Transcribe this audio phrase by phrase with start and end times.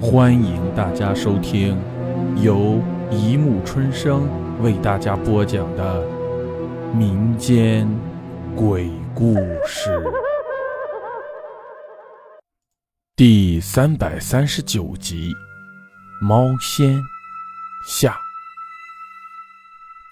[0.00, 1.76] 欢迎大家收听
[2.40, 4.28] 由一木春生
[4.62, 6.06] 为大家播讲的
[6.94, 7.88] 民间
[8.54, 9.34] 鬼故
[9.66, 10.00] 事
[13.16, 15.34] 第三百三十九集
[16.24, 17.02] 《猫仙
[17.88, 18.12] 下》。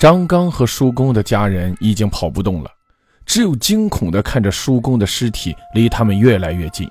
[0.00, 2.70] 张刚和叔公的家人已经跑不动了，
[3.24, 6.90] 只有惊恐地看着叔公的尸体离他们越来越近。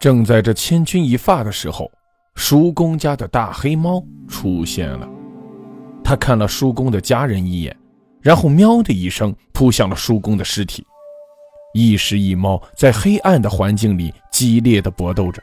[0.00, 1.88] 正在这千钧一发的时候。
[2.34, 5.08] 叔公家的大黑猫出现了，
[6.02, 7.76] 他看了叔公的家人一眼，
[8.20, 10.84] 然后喵的一声扑向了叔公的尸体。
[11.74, 15.40] 一尸一猫在黑暗的环境里激烈的搏斗着。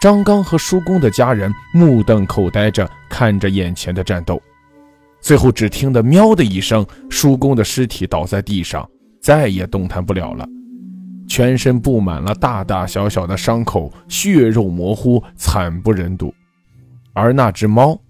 [0.00, 4.40] 张刚和叔公的家人目瞪口呆着看着眼前的战斗，
[5.20, 8.88] 最后只听得喵的一声，叔公的尸体倒在地上，
[9.20, 10.48] 再也动弹不了了。
[11.28, 16.34] 全身布满了大大小小的伤口，血肉模糊，惨不忍睹。
[17.12, 18.00] 而那只猫，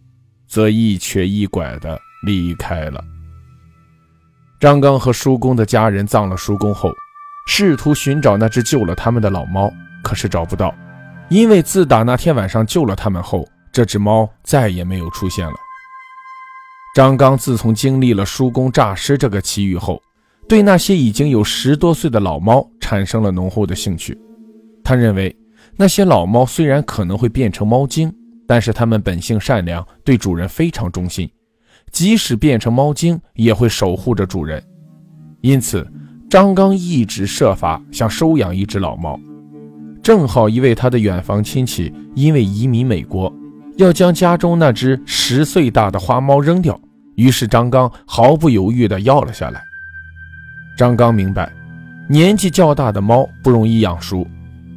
[0.47, 3.03] 则一瘸一拐地离开了。
[4.61, 6.91] 张刚和叔公的家人葬了叔公后，
[7.47, 9.71] 试图寻找那只救了他们的老猫，
[10.03, 10.75] 可是找不到，
[11.29, 15.55] 因为自打那天晚上救了他们后，这只猫再也没有出现了。
[16.95, 20.03] 张刚自从经历了叔公诈尸这个奇遇后，
[20.49, 24.19] 对那些已经有十多岁的老猫产生了浓厚的兴趣。
[24.83, 25.37] 他认为，
[25.77, 28.11] 那些老猫虽然可能会变成猫精，
[28.47, 31.31] 但是它们本性善良，对主人非常忠心，
[31.93, 34.63] 即使变成猫精，也会守护着主人。
[35.43, 35.87] 因此，
[36.31, 39.21] 张刚一直设法想收养一只老猫。
[40.03, 43.31] 正好一位他的远房亲戚因为移民美国，
[43.77, 46.81] 要将家中那只十岁大的花猫扔掉，
[47.17, 49.61] 于是张刚毫不犹豫地要了下来。
[50.79, 51.53] 张刚明白，
[52.11, 54.27] 年纪较大的猫不容易养熟。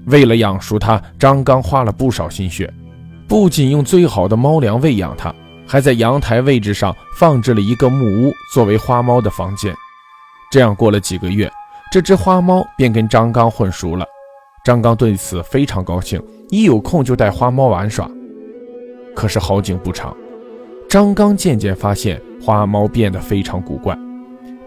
[0.07, 2.71] 为了养熟它，张刚花了不少心血，
[3.25, 5.33] 不仅用最好的猫粮喂养它，
[5.65, 9.73] 还在阳台位置上放置了一个木屋作为花猫的房间。
[10.51, 11.49] 这样过了几个月，
[11.89, 14.05] 这只花猫便跟张刚混熟了。
[14.65, 18.09] 张刚对此非常高兴，一有空就带花猫玩耍。
[19.15, 20.13] 可是好景不长，
[20.89, 23.97] 张刚渐渐发现花猫变得非常古怪。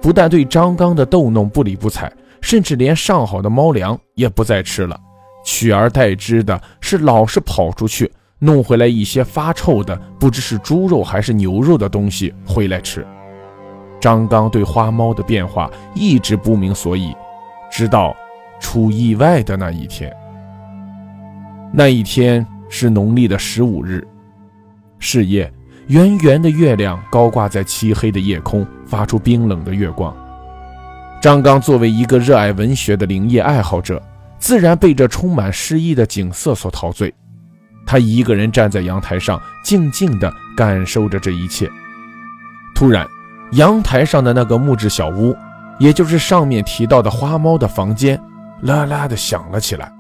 [0.01, 2.11] 不但对张刚的逗弄不理不睬，
[2.45, 5.01] 甚至连上好的猫粮也不再吃了，
[5.47, 13.05] 取而代之的是老是跑出去弄回来一些发臭的，不知是猪肉还是牛肉的东西回来吃。
[13.99, 17.17] 张刚对花猫的变化一直不明所以，
[17.73, 18.15] 直到
[18.61, 20.15] 出意外的那一天。
[21.73, 24.07] 那一天是农历的十五日，
[24.99, 25.51] 是夜。
[25.87, 30.15] 圆圆的月亮高挂在漆黑的夜空，发出冰冷的月光。
[31.25, 33.99] 张刚作为一个热爱文学的灵业爱好者，
[34.39, 37.15] 自然被这充满诗意的景色所陶醉。
[37.87, 41.67] 他一个人站在阳台上，静静地感受着这一切。
[42.75, 43.09] 突然，
[43.53, 45.35] 阳台上的那个木质小屋，
[45.79, 48.21] 也就是上面提到的花猫的房间，
[48.61, 49.91] 啦啦地响了起来。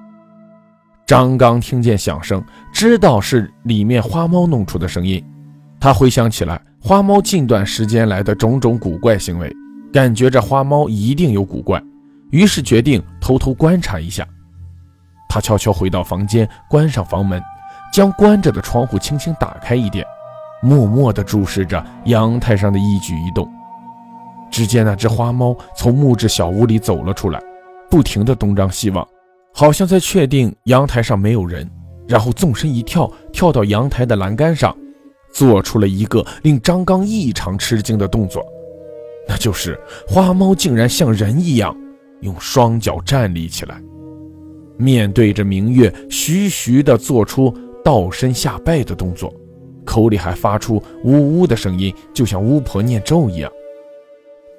[1.06, 5.24] 张刚听见响声，知道是里面花猫弄出的声音。
[5.80, 9.50] 他回想起来花猫近段时间来的种种古怪行为，
[9.94, 11.80] 感觉这花猫一定有古怪，
[12.32, 14.26] 于是决定偷偷观察一下。
[15.28, 17.40] 他悄悄回到房间，关上房门，
[17.92, 20.04] 将关着的窗户轻轻打开一点，
[20.60, 23.48] 默默地注视着阳台上的一举一动。
[24.50, 27.40] 只见那只花猫从木质小屋里走了出来，
[27.88, 29.06] 不停地东张西望，
[29.54, 31.70] 好像在确定阳台上没有人，
[32.08, 34.76] 然后纵身一跳，跳到阳台的栏杆上。
[35.32, 38.44] 做出了一个令张刚异常吃惊的动作，
[39.28, 41.74] 那就是花猫竟然像人一样
[42.20, 43.80] 用双脚站立起来，
[44.76, 47.52] 面对着明月，徐徐地做出
[47.84, 49.32] 倒身下拜的动作，
[49.84, 53.50] 口里还发出呜呜的声音，就像巫婆念咒一样。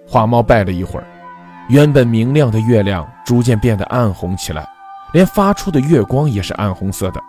[0.08, 1.06] 花猫拜了一会儿，
[1.70, 4.68] 原本明亮的月亮逐渐变得暗红起来，
[5.14, 7.22] 连发出的月光也是暗红色的。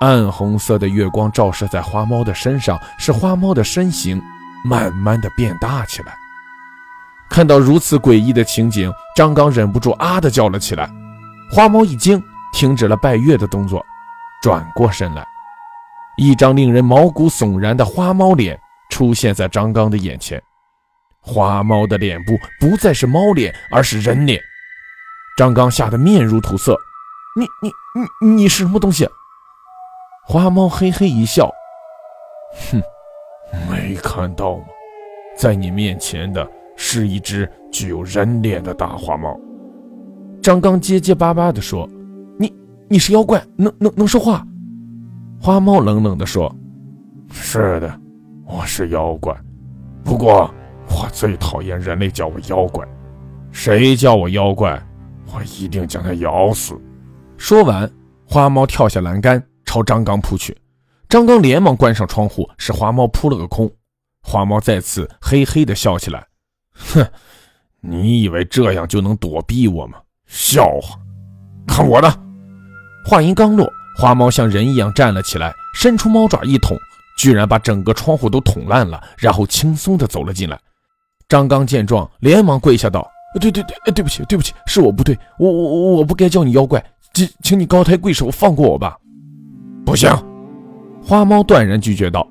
[0.00, 4.20] 暗红色的月光照射在花猫的身上，使花猫的身形
[4.64, 6.14] 慢慢的变大起来。
[7.36, 10.90] 看到如此诡异的情景，张刚忍不住啊的叫了起来。
[11.52, 12.18] 花猫一惊，
[12.54, 13.84] 停止了拜月的动作，
[14.40, 15.22] 转过身来，
[16.16, 20.42] 一张令人毛骨悚然的花猫脸出现在张刚的眼前。
[21.20, 24.40] 花猫的脸部不再是猫脸，而是人脸。
[25.36, 26.74] 张刚吓得面如土色
[27.38, 27.70] ：“你、你、
[28.24, 29.06] 你、你是什么东西？”
[30.26, 31.52] 花猫嘿嘿一笑，
[32.70, 32.82] 哼，
[33.70, 34.64] 没看到吗？
[35.36, 39.38] 在你面前的是一只具有人脸的大花猫。
[40.42, 41.88] 张刚结结巴巴地说
[42.38, 42.54] ：“你，
[42.88, 44.46] 你是妖怪，能能能说话？”
[45.40, 46.54] 花猫冷冷地说
[47.32, 48.00] ：“是的，
[48.46, 49.34] 我是妖怪，
[50.04, 50.48] 不过
[50.88, 52.86] 我最讨厌人类叫我妖怪。
[53.50, 54.80] 谁叫我妖怪，
[55.34, 56.78] 我一定将他咬死。”
[57.36, 57.90] 说完，
[58.26, 60.56] 花猫跳下栏杆，朝张刚扑去。
[61.08, 63.70] 张刚连忙关上窗户，使花猫扑了个空。
[64.22, 66.25] 花猫再次嘿嘿地笑起来
[66.76, 67.06] ：“哼，
[67.80, 69.98] 你以为这样就能躲避我吗？
[70.26, 70.98] 笑话！
[71.66, 72.20] 看我的！”
[73.06, 76.76] 话音刚落，花猫像人一样站了起来，伸出猫爪一捅，
[77.18, 80.58] 居然把整个窗户都捅烂了，然后轻松地走了进来。
[81.28, 83.08] 张刚见状，连忙跪下道
[83.40, 86.84] ：“对对对，对不起，对不起，是我不对，我我我不该叫你妖怪。”
[87.14, 88.96] 请，请你高抬贵手放过我吧！
[89.84, 90.10] 不行，
[91.02, 92.28] 花猫断然拒绝道：“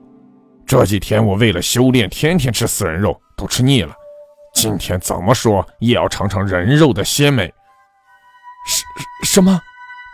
[0.65, 3.93] 这几天我为了修炼，天天吃死人肉，都吃腻了。
[4.55, 7.53] 今天怎么说也要尝尝人肉的鲜美。”
[8.65, 8.83] 什
[9.23, 9.61] 什么？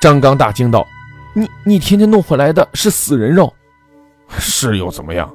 [0.02, 0.86] 张刚大惊道
[1.34, 3.54] ：“你你天天弄回来的是死人肉？
[4.28, 5.34] 是又怎么样？”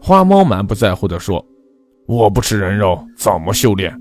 [0.00, 1.44] 花猫满不在乎地说
[2.08, 3.94] ：“我不吃人肉，怎么修炼？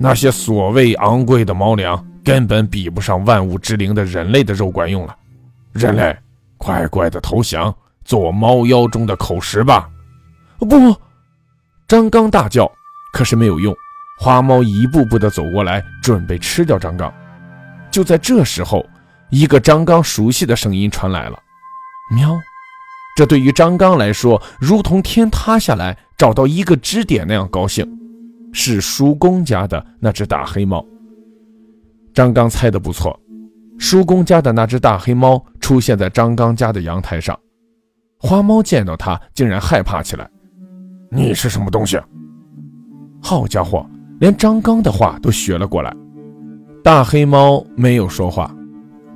[0.00, 5.16] 那些所谓昂贵的猫粮。”根本比不上万物之灵的人类的肉管用了，
[5.72, 6.18] 人类，
[6.56, 7.72] 乖乖的投降，
[8.04, 9.88] 做猫妖中的口实吧！
[10.58, 10.92] 不，
[11.86, 12.68] 张刚大叫，
[13.16, 13.74] 可是没有用。
[14.18, 17.10] 花猫一步步的走过来，准备吃掉张刚。
[17.90, 18.84] 就在这时候，
[19.30, 21.38] 一个张刚熟悉的声音传来了
[22.14, 22.38] ：“喵！”
[23.16, 27.90] 这对于张刚来说，如同天塌下来找到一个支点那样高兴。
[28.52, 30.84] 是叔公家的那只大黑猫。
[32.12, 33.18] 张刚猜的不错，
[33.78, 37.38] 叔公家的那只大黑猫出现在张刚家的阳台上。
[38.18, 40.28] 花猫见到它，竟然害怕起来。
[41.10, 41.98] “你是什么东西？”
[43.28, 43.84] 好家伙，
[44.20, 45.92] 连张刚的话都学了过来。
[46.84, 48.54] 大黑猫没有说话，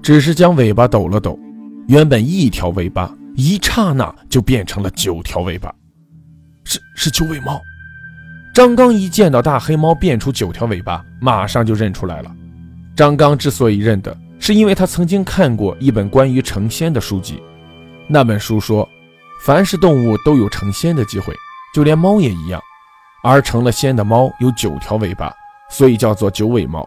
[0.02, 1.38] 只是将尾巴抖了抖。
[1.86, 5.72] 原本一条尾巴，一刹那就变成了九条尾巴。
[6.64, 7.60] 是是九尾猫。
[8.52, 12.34] 张刚一见到大黑猫变出九条尾巴，马上就认出来了。
[12.96, 17.40] 张刚之所以认得，是因为他曾经看过一本关于成仙的书籍。
[18.08, 18.88] 那本书说，
[19.44, 21.32] 凡是动物都有成仙的机会，
[21.72, 22.60] 就连猫也一样。
[23.22, 25.32] 而成了仙的猫有九条尾巴，
[25.68, 26.86] 所以叫做九尾猫。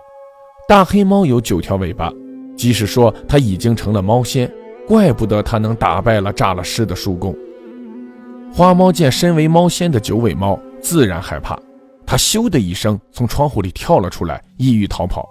[0.68, 2.12] 大黑猫有九条尾巴，
[2.56, 4.51] 即使说它已经成了猫仙，
[4.88, 7.35] 怪不得它能打败了诈了尸的叔公。
[8.53, 11.59] 花猫见身为猫仙的九尾猫，自然害怕，
[12.06, 15.27] 它咻的一声从窗户里跳了出来，意欲逃跑。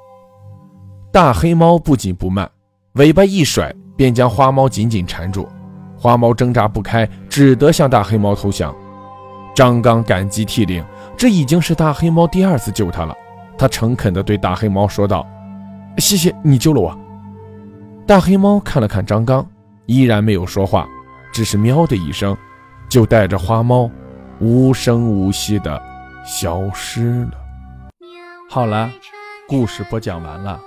[1.13, 2.51] 大黑猫不紧不慢，
[2.95, 5.49] 尾巴一甩，便将花猫紧紧缠住。
[5.97, 8.75] 花猫挣扎不开，只得向大黑猫投降。
[9.55, 10.85] 张刚感激涕零，
[11.17, 13.15] 这已经是大黑猫第二次救他了。
[13.59, 15.27] 他诚恳地对大黑猫说道
[15.99, 16.99] ：“谢谢你救了我。”
[18.07, 19.47] 大黑猫看了看张刚，
[19.87, 20.89] 依然没有说话，
[21.33, 22.37] 只是喵的一声，
[22.89, 23.91] 就带着花猫
[24.41, 25.81] 无声无息地
[26.25, 27.33] 消失了。
[28.51, 28.91] 好了，
[29.47, 30.61] 故事播讲完了。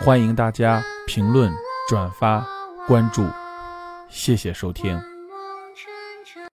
[0.00, 1.52] 欢迎大家评论、
[1.88, 2.44] 转发、
[2.86, 3.24] 关注，
[4.08, 5.09] 谢谢收听。